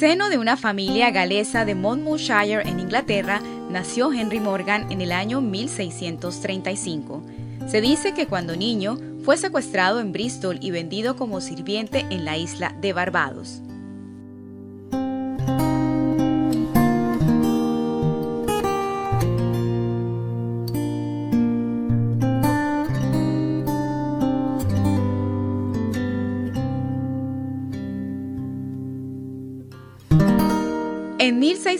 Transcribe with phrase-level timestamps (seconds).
[0.00, 5.42] seno de una familia galesa de Monmouthshire en Inglaterra, nació Henry Morgan en el año
[5.42, 7.22] 1635.
[7.66, 12.38] Se dice que cuando niño fue secuestrado en Bristol y vendido como sirviente en la
[12.38, 13.60] isla de Barbados.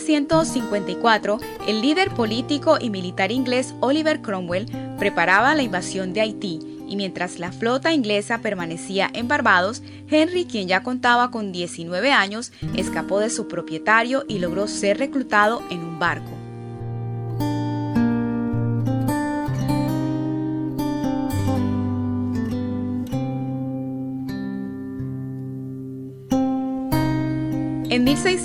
[0.01, 1.37] En 1654,
[1.67, 4.65] el líder político y militar inglés Oliver Cromwell
[4.97, 10.67] preparaba la invasión de Haití y mientras la flota inglesa permanecía en Barbados, Henry, quien
[10.67, 15.99] ya contaba con 19 años, escapó de su propietario y logró ser reclutado en un
[15.99, 16.40] barco.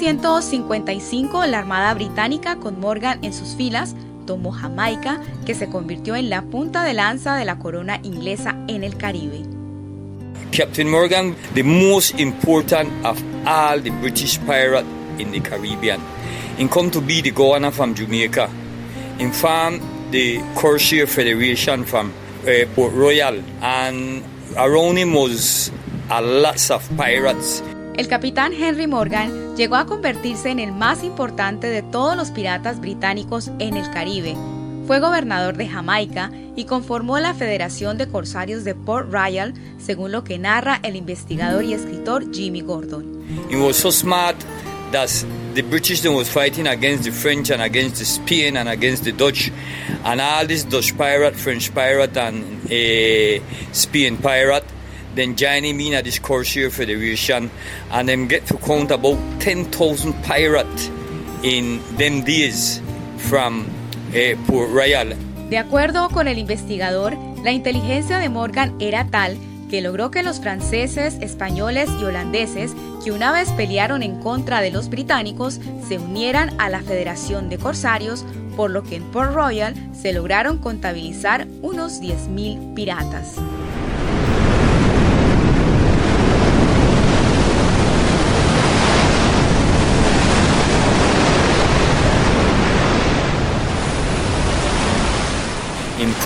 [0.07, 6.15] En 1655, la Armada Británica, con Morgan en sus filas, tomó Jamaica, que se convirtió
[6.15, 9.43] en la punta de lanza de la corona inglesa en el Caribe.
[10.53, 14.87] Captain Morgan, the most important of all the British pirates
[15.19, 16.01] in the Caribbean,
[16.57, 18.49] in come to be the governor from Jamaica,
[19.19, 19.81] in form
[20.13, 22.13] the Corsair Federation from
[22.47, 24.23] uh, Port Royal, and
[24.57, 25.73] around him was
[26.11, 27.61] a lots of pirates.
[27.97, 32.79] El capitán Henry Morgan llegó a convertirse en el más importante de todos los piratas
[32.79, 34.37] británicos en el Caribe.
[34.87, 40.25] Fue gobernador de Jamaica y conformó la Federación de Corsarios de Port Royal, según lo
[40.25, 43.25] que narra el investigador y escritor Jimmy Gordon.
[43.49, 44.37] He was so smart
[44.93, 45.09] that
[45.55, 49.51] the British was fighting against the French and against the Spain and against the Dutch,
[50.05, 54.65] and all these Dutch pirate, French pirate, and uh, Spain pirate
[55.17, 57.51] then joining me in this Corsair Federation,
[57.91, 60.91] and then get to count about 10,000 pirates
[61.43, 62.81] in them days
[63.17, 63.69] from
[64.11, 65.17] uh, Port Royal.
[65.51, 69.39] De acuerdo con el investigador, la inteligencia de Morgan era tal
[69.69, 74.71] que logró que los franceses, españoles y holandeses, que una vez pelearon en contra de
[74.71, 78.25] los británicos, se unieran a la Federación de Corsarios,
[78.57, 83.37] por lo que en Port Royal se lograron contabilizar unos 10.000 piratas.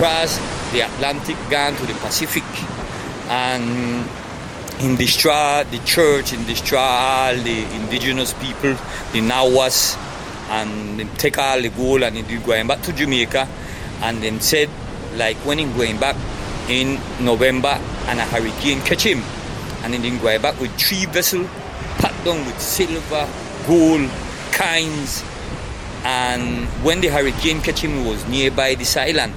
[0.01, 0.37] In cross
[0.71, 2.43] the Atlantic gone to the Pacific
[3.29, 4.09] and
[4.81, 8.73] in destroy the church, in destroy all the indigenous people,
[9.13, 9.95] the Nawas,
[10.49, 13.47] and take all the gold and then going back to Jamaica
[14.01, 14.69] and then said
[15.17, 16.15] like when he going back
[16.67, 19.21] in November and a hurricane catch him
[19.83, 21.47] and then going back with three vessels
[21.99, 23.29] packed down with silver,
[23.67, 24.09] gold,
[24.51, 25.23] coins
[26.03, 29.33] and when the hurricane catch him was nearby this island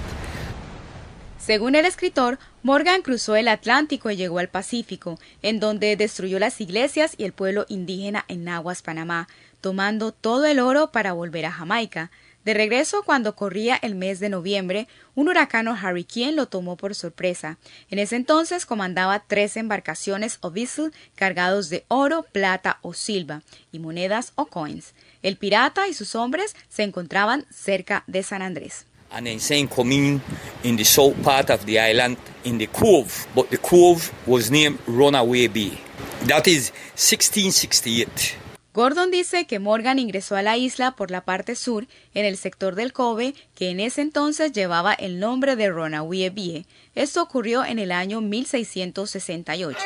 [1.44, 6.58] Según el escritor, Morgan cruzó el Atlántico y llegó al Pacífico, en donde destruyó las
[6.58, 9.28] iglesias y el pueblo indígena en Nahuas, Panamá,
[9.60, 12.10] tomando todo el oro para volver a Jamaica.
[12.46, 17.58] De regreso, cuando corría el mes de noviembre, un huracán Hurricane lo tomó por sorpresa.
[17.90, 23.80] En ese entonces comandaba tres embarcaciones o vessel cargados de oro, plata o silva y
[23.80, 24.94] monedas o coins.
[25.20, 28.86] El pirata y sus hombres se encontraban cerca de San Andrés.
[29.14, 30.20] And then saying coming
[30.62, 34.78] in the south part of the island in the cove, but the cove was named
[34.86, 35.78] Runaway Bay.
[36.26, 38.44] That is 1668.
[38.74, 42.74] Gordon dice que Morgan ingresó a la isla por la parte sur, en el sector
[42.74, 46.66] del Cove, que en ese entonces llevaba el nombre de Runaway Bay.
[46.96, 49.78] Esto ocurrió en el año 1668.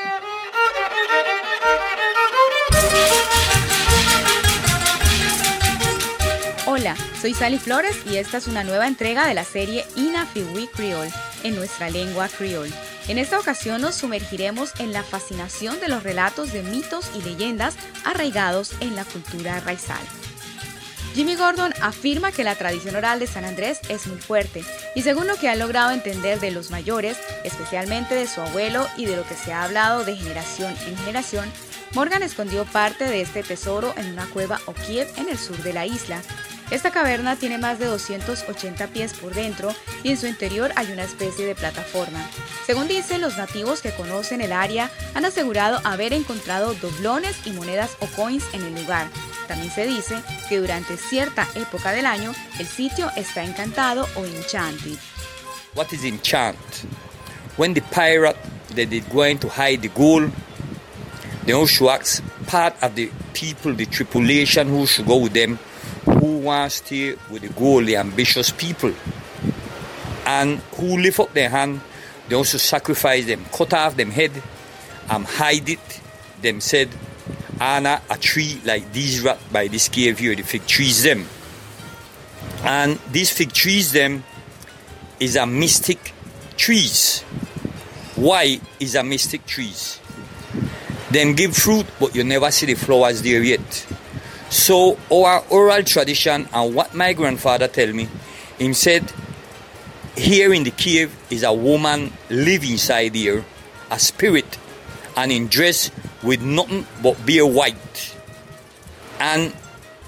[6.78, 11.10] Hola, soy Sally Flores y esta es una nueva entrega de la serie Inafiwi Creole
[11.42, 12.70] en nuestra lengua creole.
[13.08, 17.74] En esta ocasión nos sumergiremos en la fascinación de los relatos de mitos y leyendas
[18.04, 19.98] arraigados en la cultura raizal.
[21.16, 24.62] Jimmy Gordon afirma que la tradición oral de San Andrés es muy fuerte
[24.94, 29.06] y según lo que ha logrado entender de los mayores, especialmente de su abuelo y
[29.06, 31.50] de lo que se ha hablado de generación en generación,
[31.94, 35.72] Morgan escondió parte de este tesoro en una cueva o Kiev en el sur de
[35.72, 36.22] la isla,
[36.70, 41.04] esta caverna tiene más de 280 pies por dentro y en su interior hay una
[41.04, 42.28] especie de plataforma.
[42.66, 47.96] Según dicen los nativos que conocen el área, han asegurado haber encontrado doblones y monedas
[48.00, 49.08] o coins en el lugar.
[49.46, 54.98] También se dice que durante cierta época del año el sitio está encantado o enchanted.
[55.74, 56.58] What is enchant?
[57.56, 58.36] When the pirate
[58.76, 60.30] that is going to hide the gold,
[61.46, 65.58] the Oshuaks part of the people, the tripulation who should go with them,
[66.04, 68.92] who want to with the goal, the ambitious people,
[70.26, 71.80] and who lift up their hand,
[72.28, 74.32] they also sacrifice them, cut off them head,
[75.10, 76.00] and hide it.
[76.42, 76.88] Them said,
[77.60, 81.26] Anna, a tree like these right by this cave here, the fig trees them.
[82.62, 84.24] And these fig trees them
[85.18, 86.12] is a mystic
[86.56, 87.22] trees.
[88.14, 90.00] Why is a mystic trees?
[91.10, 93.86] Them give fruit, but you never see the flowers there yet.
[94.50, 98.08] So our oral tradition and what my grandfather tell me,
[98.58, 99.04] he said,
[100.16, 103.44] here in the cave is a woman live inside here,
[103.90, 104.58] a spirit,
[105.16, 105.90] and in dress
[106.22, 108.16] with nothing but bare white.
[109.20, 109.52] And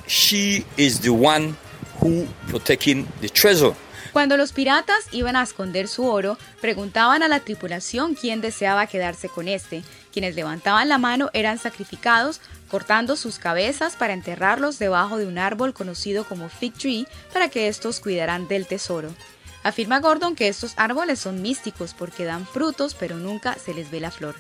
[0.06, 1.56] she is the one
[2.00, 3.74] who protecting the treasure.
[4.12, 9.28] Cuando los piratas iban a esconder su oro, preguntaban a la tripulación quién deseaba quedarse
[9.28, 9.84] con este.
[10.12, 15.72] Quienes levantaban la mano eran sacrificados, cortando sus cabezas para enterrarlos debajo de un árbol
[15.72, 19.14] conocido como fig tree para que estos cuidaran del tesoro.
[19.62, 24.00] Afirma Gordon que estos árboles son místicos porque dan frutos pero nunca se les ve
[24.00, 24.34] la flor.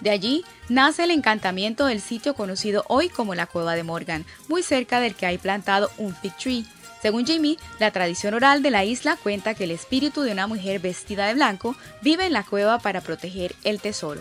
[0.00, 4.64] De allí nace el encantamiento del sitio conocido hoy como la Cueva de Morgan, muy
[4.64, 6.66] cerca del que hay plantado un fig tree.
[7.02, 10.78] Según Jimmy, la tradición oral de la isla cuenta que el espíritu de una mujer
[10.78, 14.20] vestida de blanco vive en la cueva para proteger el tesoro.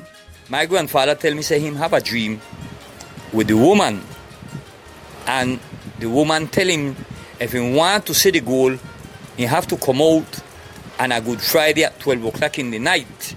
[0.50, 2.40] My grandfather tell me say him have a dream
[3.32, 4.02] with the woman.
[5.28, 5.60] And
[6.00, 6.96] the woman tell him
[7.40, 8.76] if he want to see the goal
[9.38, 10.40] he have to come out
[11.00, 13.36] on a Good Friday at 12 o'clock in the night.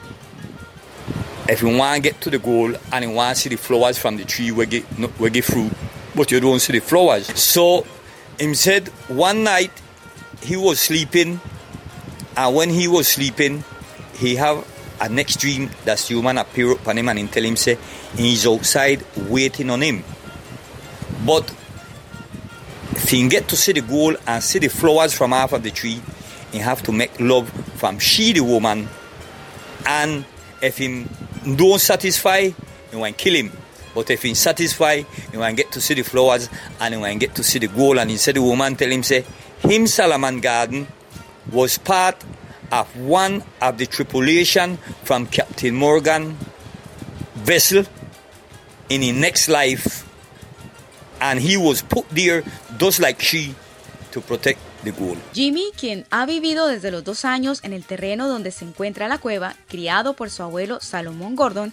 [1.50, 3.98] If you want to get to the goal and you want to see the flowers
[3.98, 4.84] from the tree where get,
[5.18, 5.72] where get fruit
[6.14, 7.26] but you don't see the flowers.
[7.38, 7.86] So
[8.38, 9.70] him said one night
[10.42, 11.40] he was sleeping
[12.36, 13.64] and when he was sleeping
[14.14, 14.66] he have
[15.00, 17.76] a next dream that the woman appear upon him and he tell him say
[18.16, 20.04] he's outside waiting on him.
[21.26, 21.50] But
[22.96, 25.70] if he get to see the goal and see the flowers from half of the
[25.70, 26.00] tree
[26.52, 28.88] he have to make love from she the woman
[29.86, 30.24] and
[30.62, 31.08] if him
[31.56, 32.48] don't satisfy
[32.90, 33.52] he want kill him
[33.94, 36.48] but if he satisfied, he want get to see the flowers
[36.80, 37.98] and he want get to see the goal.
[37.98, 39.24] And he said the woman tell him say,
[39.60, 40.86] him Salaman Garden
[41.52, 42.22] was part
[42.72, 46.36] of one of the tripulation from Captain Morgan
[47.34, 47.84] vessel
[48.88, 50.08] in his next life.
[51.20, 52.42] And he was put there
[52.76, 53.54] just like she
[54.10, 54.92] to protect the.
[55.32, 59.18] Jimmy, quien ha vivido desde los dos años en el terreno donde se encuentra la
[59.18, 61.72] cueva, criado por su abuelo Salomón Gordon,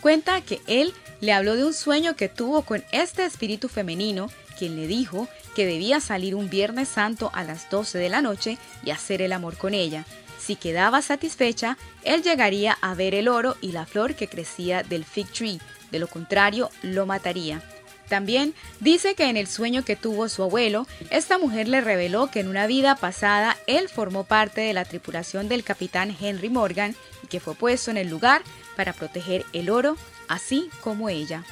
[0.00, 4.76] cuenta que él le habló de un sueño que tuvo con este espíritu femenino, quien
[4.76, 8.90] le dijo que debía salir un Viernes Santo a las 12 de la noche y
[8.90, 10.04] hacer el amor con ella.
[10.38, 15.04] Si quedaba satisfecha, él llegaría a ver el oro y la flor que crecía del
[15.04, 15.60] fig tree,
[15.90, 17.62] de lo contrario lo mataría.
[18.08, 22.40] También dice que en el sueño que tuvo su abuelo, esta mujer le reveló que
[22.40, 27.28] en una vida pasada él formó parte de la tripulación del capitán Henry Morgan y
[27.28, 28.42] que fue puesto en el lugar
[28.80, 31.44] para proteger el oro, así como ella.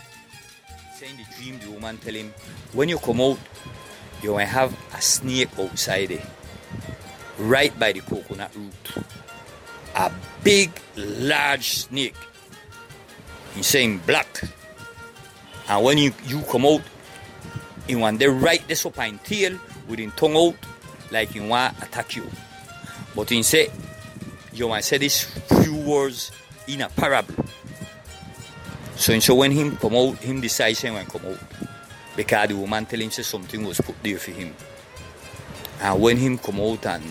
[4.23, 4.33] You
[6.09, 6.21] you
[7.39, 9.05] right by the coconut root.
[9.95, 10.11] A
[10.43, 12.17] big, large snake.
[13.55, 14.43] He's saying black.
[15.69, 16.81] And when you, you come out,
[17.87, 20.55] he want the right this up tail with his tongue out,
[21.13, 22.25] like he want attack you.
[23.15, 23.69] But he say,
[24.55, 26.33] you want say these few words
[26.69, 27.35] in a parable.
[28.97, 31.39] So, and so when him come out, him decides him when come out.
[32.17, 34.55] Because the woman tell him something was put there for him.
[35.81, 37.05] And when him come out and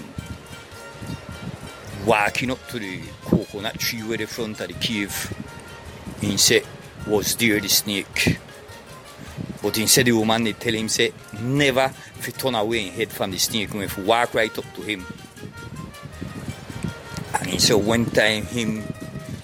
[2.05, 5.33] walking up to the coconut tree where the front of the cave,
[6.21, 6.63] he said,
[7.07, 8.37] was there the snake.
[9.61, 13.09] But instead the woman they tell him say never if he turn away and head
[13.09, 15.05] from the snake and if you walk right up to him.
[17.33, 18.83] And said one time him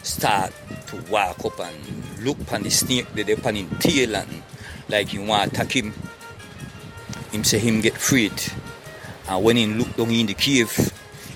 [0.04, 0.54] start
[0.88, 4.44] to walk up and look upon the snake that they upon him tail and
[4.90, 5.94] like he want attack him.
[7.32, 8.34] Him say him get freed.
[9.28, 10.72] And when he look down in the cave,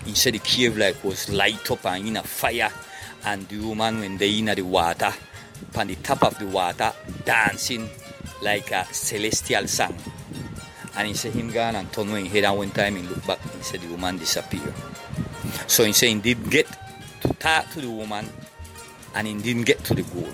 [0.06, 2.72] he said the cave like was light up and in a fire
[3.26, 5.14] and the woman when they in the water,
[5.70, 6.94] upon the top of the water,
[7.26, 7.90] dancing
[8.42, 9.96] like a celestial song.
[10.98, 13.40] And he said him gone and turn away head and one time he look back
[13.56, 14.74] he said the woman disappear.
[15.68, 16.68] So he said he did get
[17.22, 18.28] to talk to the woman
[19.18, 20.32] and he didn't get to the goal.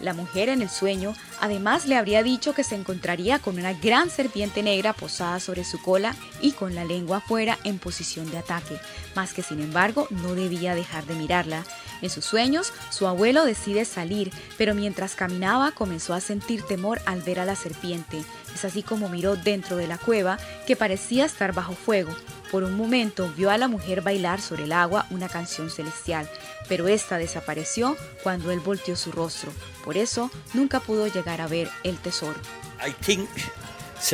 [0.00, 4.10] La mujer en el sueño Además le habría dicho que se encontraría con una gran
[4.10, 8.78] serpiente negra posada sobre su cola y con la lengua afuera en posición de ataque,
[9.16, 11.64] más que sin embargo no debía dejar de mirarla.
[12.00, 17.22] En sus sueños, su abuelo decide salir, pero mientras caminaba comenzó a sentir temor al
[17.22, 18.22] ver a la serpiente.
[18.54, 22.14] Es así como miró dentro de la cueva, que parecía estar bajo fuego.
[22.52, 26.30] Por un momento vio a la mujer bailar sobre el agua una canción celestial,
[26.68, 29.50] pero esta desapareció cuando él volteó su rostro.
[29.84, 32.38] Por eso nunca pudo llegar a ver el tesoro.
[32.80, 33.28] I think,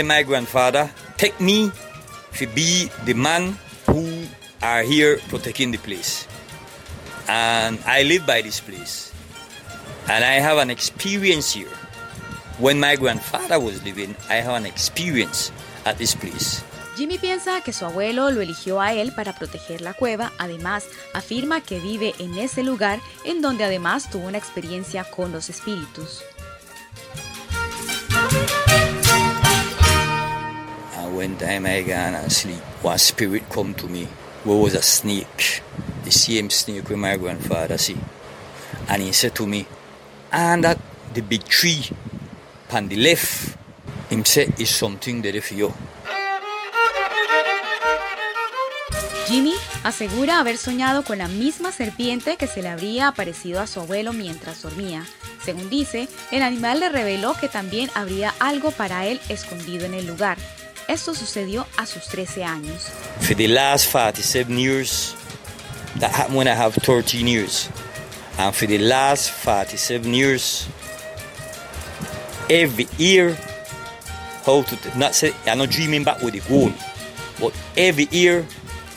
[0.05, 1.71] my grandfather, take me
[2.39, 3.57] to be the man
[3.87, 4.27] who
[4.63, 6.27] are here protecting the place.
[7.29, 9.13] And I live by this place.
[10.09, 11.69] And I have an experience here.
[12.59, 15.53] When my grandfather was living, I have an experience
[15.85, 16.63] at this place.
[16.99, 21.61] Jimmy piensa que su abuelo lo eligió a él para proteger la cueva, además afirma
[21.61, 26.25] que vive en ese lugar en donde además tuvo una experiencia con los espíritus.
[30.97, 34.09] And one time I got asleep, one spirit come to me,
[34.45, 35.63] where was a snake,
[36.03, 37.97] the same snake with my grandfather see.
[38.89, 39.67] And he said to me,
[40.33, 40.79] and that
[41.15, 41.93] the big tree
[42.73, 43.57] on the left,
[44.11, 45.73] him said is something that if you.
[49.29, 49.53] Jimmy
[49.85, 54.15] asegura haber soñado con la misma serpiente que se le habría aparecido a su abuelo
[54.15, 55.05] mientras dormía.
[55.45, 60.07] Según dice, el animal le reveló que también habría algo para él escondido en el
[60.07, 60.39] lugar.
[60.89, 62.87] Esto sucedió a sus 13 años.
[63.21, 65.15] For the last 47 years,
[66.01, 67.69] that happened when I have 13 years.
[68.39, 70.69] And for the last 47 years,
[72.49, 73.37] every year,
[74.47, 76.73] how to, not say, I'm not dreaming back with the goal,
[77.39, 78.47] but every year,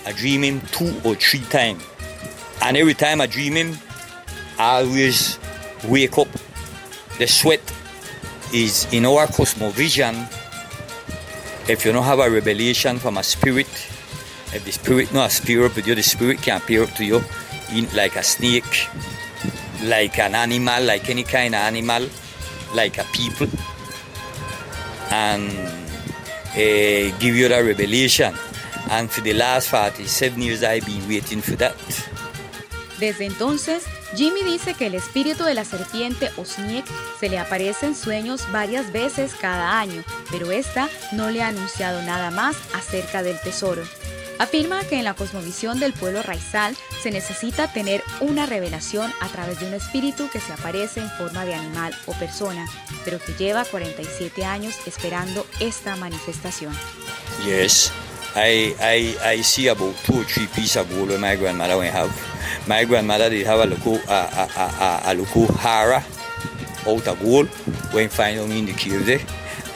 [0.05, 1.83] I dream him two or three times.
[2.61, 3.77] And every time I dream him,
[4.57, 5.39] I always
[5.87, 6.27] wake up.
[7.17, 7.61] The sweat
[8.53, 10.27] is in our cosmovision.
[11.69, 13.69] If you don't have a revelation from a spirit,
[14.53, 17.21] if the spirit not a spirit, but you the spirit can appear to you
[17.71, 18.87] in like a snake,
[19.83, 22.07] like an animal, like any kind of animal,
[22.75, 23.47] like a people,
[25.11, 25.51] and
[26.51, 28.33] uh, give you that revelation.
[28.91, 31.75] And for the last 47 years, I've been waiting for that.
[32.99, 33.83] Desde entonces,
[34.15, 36.85] Jimmy dice que el espíritu de la serpiente o snake
[37.19, 42.01] se le aparece en sueños varias veces cada año, pero esta no le ha anunciado
[42.03, 43.81] nada más acerca del tesoro.
[44.39, 49.59] Afirma que en la cosmovisión del pueblo raizal se necesita tener una revelación a través
[49.59, 52.67] de un espíritu que se aparece en forma de animal o persona,
[53.05, 56.75] pero que lleva 47 años esperando esta manifestación.
[57.45, 57.91] Yes,
[58.35, 61.91] I, I, I see about two or three pieces of gold my grandmother when I
[61.91, 62.67] have.
[62.67, 66.03] My grandmother did have a local, a, a, a, a, local hara
[66.87, 67.47] out of gold
[67.93, 69.19] when find me in the cave there.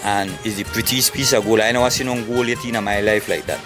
[0.03, 1.59] And it's the prettiest piece of gold.
[1.59, 3.61] I never seen on gold yet in my life like that.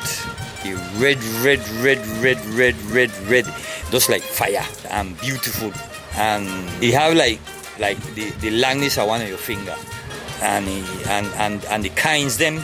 [0.63, 3.45] The red, red, red, red, red, red, red,
[3.91, 5.71] just like fire and beautiful.
[6.15, 6.47] And
[6.83, 7.39] it have like
[7.79, 9.75] like the, the longness of one of your finger.
[10.41, 10.67] And,
[11.07, 12.55] and, and, and the kinds them,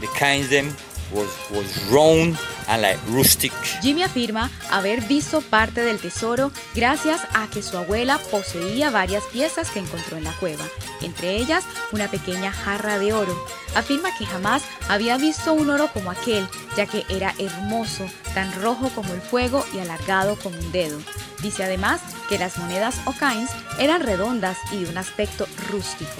[0.00, 0.74] the kinds them
[3.82, 9.70] Jimmy afirma haber visto parte del tesoro gracias a que su abuela poseía varias piezas
[9.70, 10.64] que encontró en la cueva,
[11.00, 13.34] entre ellas una pequeña jarra de oro.
[13.74, 16.46] Afirma que jamás había visto un oro como aquel,
[16.76, 20.98] ya que era hermoso, tan rojo como el fuego y alargado como un dedo.
[21.42, 26.10] Dice además que las monedas o coins eran redondas y de un aspecto rústico.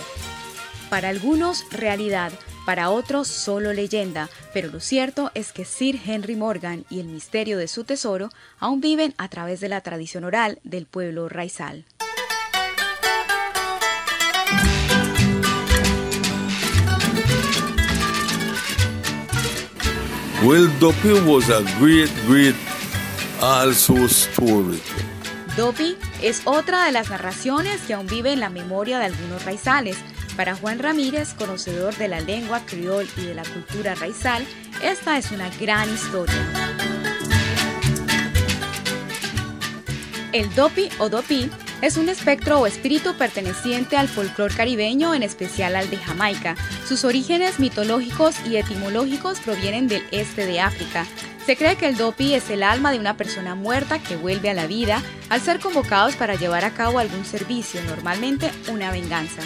[0.89, 2.33] Para algunos, realidad,
[2.69, 7.57] para otros solo leyenda, pero lo cierto es que Sir Henry Morgan y el misterio
[7.57, 11.87] de su tesoro aún viven a través de la tradición oral del pueblo raizal.
[20.45, 22.55] Well, Duppy was a great, great
[23.41, 24.79] also story.
[25.57, 29.97] Dopey es otra de las narraciones que aún vive en la memoria de algunos raizales.
[30.39, 34.47] Para Juan Ramírez, conocedor de la lengua criol y de la cultura raizal,
[34.81, 36.33] esta es una gran historia.
[40.31, 41.51] El Dopi o Dopi
[41.83, 46.55] es un espectro o espíritu perteneciente al folclore caribeño, en especial al de Jamaica.
[46.87, 51.05] Sus orígenes mitológicos y etimológicos provienen del este de África.
[51.47, 54.55] Se cree que el Dopi es el alma de una persona muerta que vuelve a
[54.55, 59.43] la vida al ser convocados para llevar a cabo algún servicio, normalmente una venganza.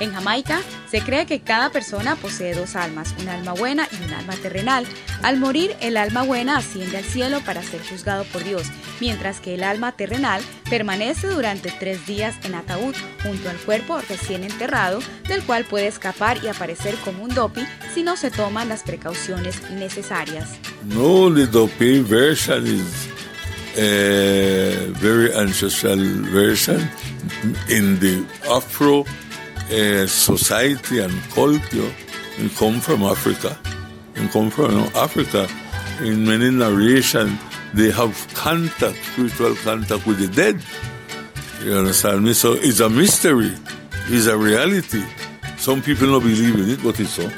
[0.00, 4.14] En Jamaica se cree que cada persona posee dos almas, un alma buena y un
[4.14, 4.86] alma terrenal.
[5.22, 8.66] Al morir, el alma buena asciende al cielo para ser juzgado por Dios,
[8.98, 14.42] mientras que el alma terrenal permanece durante tres días en ataúd junto al cuerpo recién
[14.42, 17.60] enterrado, del cual puede escapar y aparecer como un dopi
[17.94, 20.48] si no se toman las precauciones necesarias.
[20.84, 23.08] No, the dopi version is
[23.76, 25.98] a eh, very ancestral
[26.32, 26.90] version
[27.68, 29.04] in the Afro
[29.70, 31.92] uh, society and culture
[32.38, 33.56] and come from Africa.
[34.16, 35.48] And come from Africa.
[36.00, 37.38] In many narration,
[37.74, 40.60] they have contact, spiritual contact with the dead.
[41.64, 42.32] You understand me?
[42.32, 43.52] So it's a mystery.
[44.08, 45.04] It's a reality.
[45.58, 47.30] Some people don't believe in it, but it's so.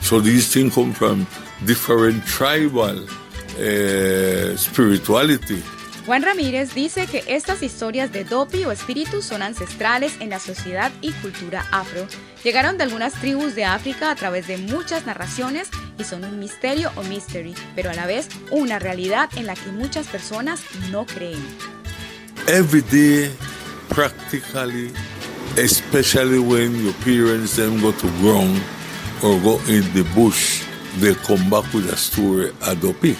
[0.00, 1.26] So these things come from
[1.64, 2.98] different tribal
[3.58, 5.62] uh, spirituality.
[6.08, 10.90] Juan Ramírez dice que estas historias de Dopi o espíritus son ancestrales en la sociedad
[11.02, 12.06] y cultura afro.
[12.42, 16.90] Llegaron de algunas tribus de África a través de muchas narraciones y son un misterio
[16.96, 21.44] o mystery, pero a la vez una realidad en la que muchas personas no creen.
[22.46, 23.30] Every day,
[23.90, 24.90] practically,
[25.58, 28.58] especially when your parents then go to ground
[29.22, 30.64] or go in the bush,
[31.00, 33.14] they come back with a story, a Dopi.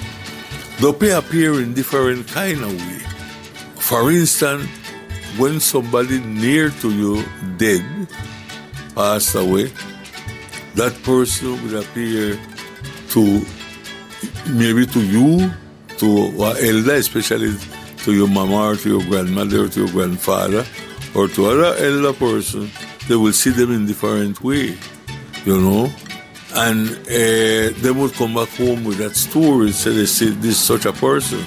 [0.80, 3.02] Dope appear in different kind of way.
[3.82, 4.68] For instance,
[5.36, 7.24] when somebody near to you
[7.56, 7.82] dead,
[8.94, 9.72] passed away,
[10.76, 12.38] that person will appear
[13.10, 13.44] to
[14.50, 15.50] maybe to you,
[15.98, 16.06] to
[16.46, 17.56] an elder, especially
[18.04, 20.64] to your mama or to your grandmother or to your grandfather
[21.16, 22.70] or to other elder person,
[23.08, 24.78] they will see them in different way,
[25.44, 25.90] you know
[26.54, 30.86] and uh, they would come back home with that story, say they see this such
[30.86, 31.44] a person.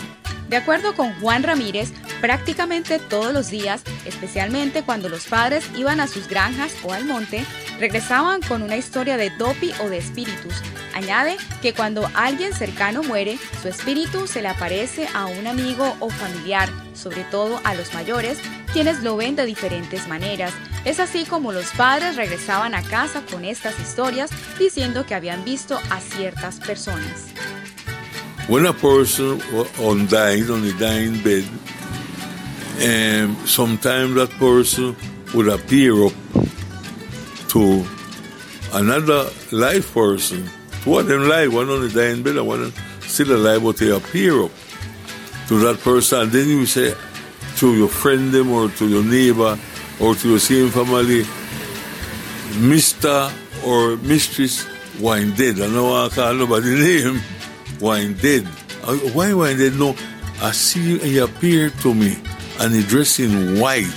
[0.49, 6.07] De acuerdo con Juan Ramírez, prácticamente todos los días, especialmente cuando los padres iban a
[6.07, 7.45] sus granjas o al monte,
[7.81, 10.53] regresaban con una historia de dopi o de espíritus.
[10.93, 16.11] Añade que cuando alguien cercano muere, su espíritu se le aparece a un amigo o
[16.11, 18.37] familiar, sobre todo a los mayores,
[18.71, 20.53] quienes lo ven de diferentes maneras.
[20.85, 24.29] Es así como los padres regresaban a casa con estas historias
[24.59, 27.33] diciendo que habían visto a ciertas personas.
[28.47, 29.39] When a person
[29.79, 31.45] on died on the dying bed,
[32.83, 34.95] um, sometimes that person
[35.33, 35.93] would appear
[37.51, 37.85] to
[38.73, 40.49] another live person.
[40.83, 43.91] Two of them live, one on the dying bed and one still alive, but they
[43.91, 44.51] appear up
[45.47, 46.21] to that person.
[46.21, 46.95] And then you say
[47.57, 49.59] to your friend them or to your neighbor
[49.99, 51.23] or to your same family,
[52.59, 53.31] Mr.
[53.65, 54.65] or Mistress
[54.99, 55.59] Wine Dead.
[55.59, 57.21] I know I can't nobody name
[57.81, 58.45] wine dead.
[59.13, 59.73] Why wine dead?
[59.75, 59.95] No,
[60.41, 62.17] I see you and he appeared to me
[62.59, 63.91] and he dressed in white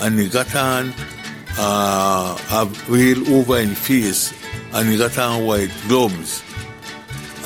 [0.00, 0.92] and he got on
[1.58, 4.34] uh, veil over his face
[4.72, 6.42] and he got on white gloves.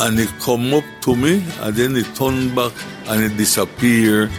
[0.00, 2.72] And he come up to me and then he turned back
[3.06, 4.30] and he disappeared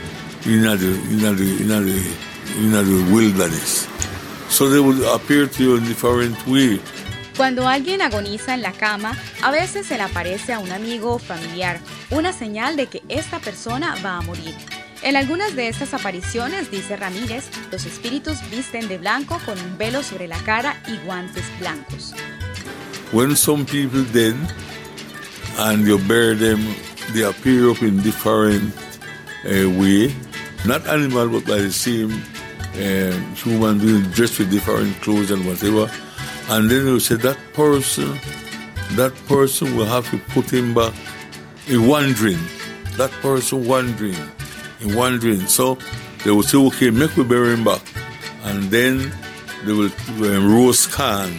[0.46, 0.72] in the,
[1.10, 1.30] in the,
[1.62, 2.18] in the,
[2.58, 3.88] in the wilderness.
[4.50, 6.80] So they would appear to you in different way.
[7.36, 11.20] Cuando alguien agoniza en la cama, a veces se le aparece a un amigo o
[11.20, 11.80] familiar,
[12.12, 14.54] una señal de que esta persona va a morir.
[15.04, 20.02] En algunas de estas apariciones, dice Ramírez, los espíritus visten de blanco con un velo
[20.02, 22.14] sobre la cara y guantes blancos.
[23.12, 24.34] When some people dead
[25.60, 26.60] and you bury them,
[27.14, 28.74] they appear up in different
[29.44, 30.16] uh, way,
[30.66, 32.12] not animal but by the same
[32.76, 35.92] uh, human being dressed with different clothes and whatever.
[36.50, 38.18] And then you say that person,
[38.96, 40.94] that person will have to put him back
[41.68, 42.40] in wandering.
[42.96, 44.16] That person wandering,
[44.84, 45.48] in wandering.
[45.48, 45.78] So
[46.24, 47.82] they will say, okay, make we bury him back.
[48.44, 49.12] And then
[49.66, 51.34] they will um, roast can.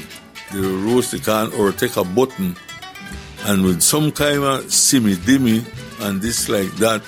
[0.52, 2.56] They will roast the can or take a button
[3.46, 5.62] and with some kind of simmy dimmy
[6.00, 7.02] and this like that,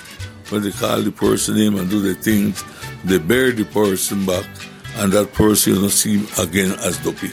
[0.49, 2.63] when they call the person name and do the things,
[3.03, 4.45] they bury the person back
[4.97, 7.31] and that person you know see again as dopey.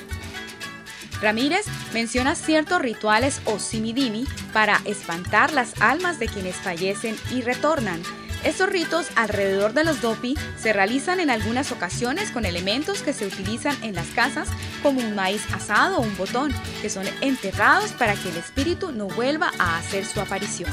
[1.20, 8.02] Ramírez menciona ciertos rituales o simidimi para espantar las almas de quienes fallecen y retornan.
[8.44, 13.26] Estos ritos alrededor de los dopi se realizan en algunas ocasiones con elementos que se
[13.26, 14.48] utilizan en las casas
[14.82, 16.52] como un maíz asado o un botón,
[16.82, 20.70] que son enterrados para que el espíritu no vuelva a hacer su aparición.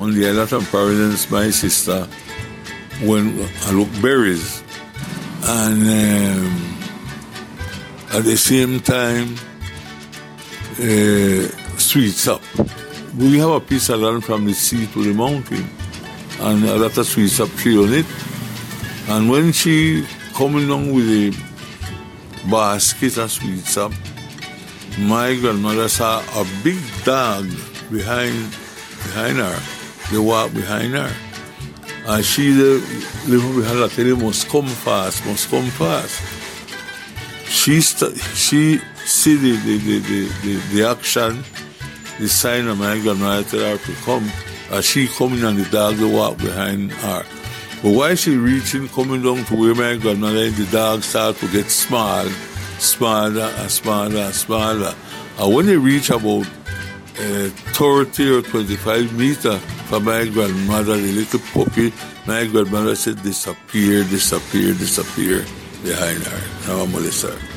[0.00, 2.06] On the island of Providence, my sister,
[3.04, 4.62] when I look berries,
[5.44, 6.72] and um,
[8.14, 9.36] at the same time,
[10.80, 11.46] uh,
[11.76, 12.40] sweets up.
[13.18, 15.68] We have a piece of land from the sea to the mountain,
[16.42, 18.06] and a lot of sweets up on it.
[19.08, 21.30] And when she coming along with the
[22.50, 23.92] basket of sweet sap.
[24.98, 27.46] My grandmother saw a big dog
[27.90, 28.50] behind
[29.04, 29.58] behind her.
[30.10, 31.12] They walk behind her.
[32.06, 36.20] And she live behind her tell must come fast, must come fast.
[37.46, 41.44] She st- she see the the, the, the, the, the action,
[42.18, 44.30] the sign of my grandmother tell her to come.
[44.80, 47.24] She coming and the dog they walk behind her.
[47.82, 51.68] But while she reaching, coming down to where my grandmother, the dog start to get
[51.70, 52.24] small,
[52.78, 54.94] smaller and smaller and smaller.
[55.38, 56.46] And when they reach about
[57.18, 61.92] uh, 30 or 25 meters from my grandmother, the little puppy,
[62.26, 65.44] my grandmother said, disappear, disappear, disappear
[65.82, 66.68] behind her.
[66.68, 67.51] Now I'm her.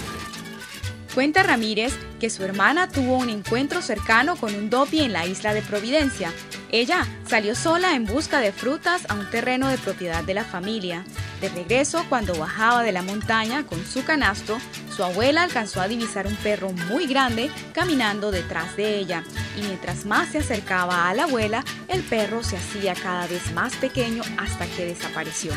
[1.15, 5.53] Cuenta Ramírez que su hermana tuvo un encuentro cercano con un dopi en la isla
[5.53, 6.33] de Providencia.
[6.69, 11.05] Ella salió sola en busca de frutas a un terreno de propiedad de la familia.
[11.39, 14.57] De regreso, cuando bajaba de la montaña con su canasto,
[14.93, 19.23] su abuela alcanzó a divisar un perro muy grande caminando detrás de ella,
[19.57, 23.73] y mientras más se acercaba a la abuela, el perro se hacía cada vez más
[23.77, 25.53] pequeño hasta que desapareció.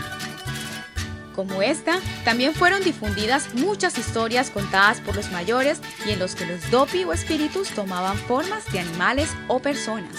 [1.39, 6.45] Como esta, también fueron difundidas muchas historias contadas por los mayores y en los que
[6.45, 10.11] los dopi o espíritus tomaban formas de animales o personas.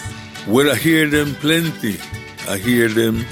[0.46, 1.98] Well, I hear them plenty.
[2.48, 3.26] I hear them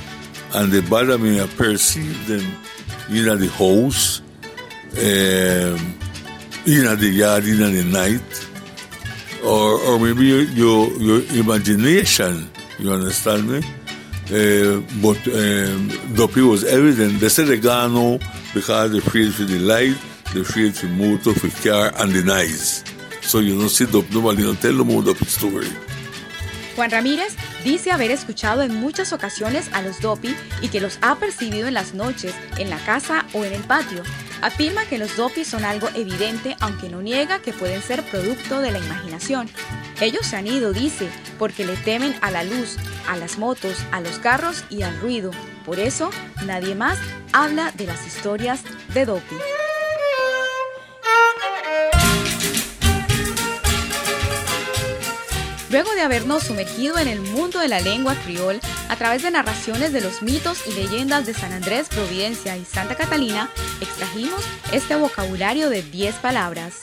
[0.53, 1.41] and they bother me.
[1.41, 2.45] I perceive them
[3.09, 4.21] in the house,
[4.99, 5.95] um,
[6.67, 8.21] in the yard, in the night,
[9.43, 12.51] or, or maybe your, your imagination.
[12.79, 13.63] You understand me?
[14.31, 15.17] Uh, but
[16.15, 17.21] Doppy was evident.
[18.55, 18.93] Because
[19.59, 19.97] light,
[21.99, 22.85] and.
[23.23, 23.87] So you don't see
[25.27, 25.69] story.
[26.77, 31.17] Juan Ramírez dice haber escuchado en muchas ocasiones a los Dopi y que los ha
[31.17, 34.03] percibido en las noches, en la casa o en el patio.
[34.43, 38.71] Afirma que los Dopi son algo evidente, aunque no niega que pueden ser producto de
[38.71, 39.49] la imaginación.
[40.01, 41.09] Ellos se han ido, dice,
[41.39, 42.77] porque le temen a la luz,
[43.09, 45.33] a las motos, a los carros y al ruido.
[45.65, 46.11] Por eso,
[46.47, 46.99] nadie más
[47.33, 48.63] habla de las historias
[48.95, 49.35] de Dopi.
[55.71, 58.59] Luego de habernos sumergido en el mundo de la lengua criol
[58.89, 62.95] a través de narraciones de los mitos y leyendas de San Andrés, Providencia y Santa
[62.95, 66.81] Catalina, extrajimos este vocabulario de 10 palabras.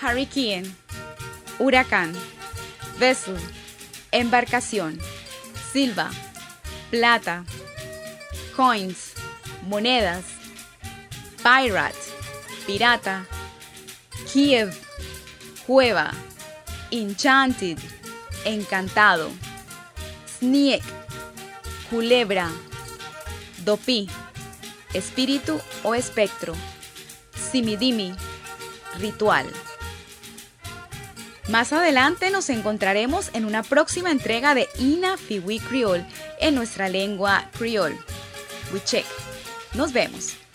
[0.00, 0.70] Hurricane,
[1.58, 2.12] huracán,
[2.98, 3.36] vessel,
[4.12, 4.98] embarcación,
[5.72, 6.10] silva,
[6.90, 7.44] plata,
[8.54, 9.12] coins,
[9.66, 10.24] monedas,
[11.42, 11.98] pirate,
[12.66, 13.26] pirata,
[14.32, 14.74] Kiev,
[15.66, 16.12] cueva,
[16.90, 17.78] enchanted,
[18.44, 19.30] encantado,
[20.38, 20.82] sneak,
[21.90, 22.50] culebra,
[23.64, 24.08] dopi,
[24.94, 26.54] espíritu o espectro,
[27.50, 28.14] simidimi,
[28.98, 29.46] ritual.
[31.48, 36.04] Más adelante nos encontraremos en una próxima entrega de Ina Fiwi Creole
[36.40, 37.96] en nuestra lengua creole.
[38.72, 39.06] We check.
[39.74, 40.45] Nos vemos.